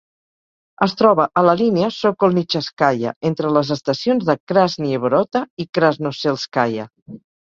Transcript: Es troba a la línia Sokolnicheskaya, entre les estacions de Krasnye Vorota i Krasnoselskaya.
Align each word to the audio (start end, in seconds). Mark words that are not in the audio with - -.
Es 0.85 0.95
troba 1.01 1.25
a 1.41 1.43
la 1.47 1.53
línia 1.59 1.89
Sokolnicheskaya, 1.97 3.13
entre 3.31 3.51
les 3.59 3.73
estacions 3.77 4.25
de 4.31 4.37
Krasnye 4.53 5.03
Vorota 5.05 5.43
i 5.65 5.67
Krasnoselskaya. 5.79 6.89